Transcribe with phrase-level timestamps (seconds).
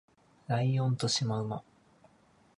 [0.47, 1.61] ライオンとシマウマ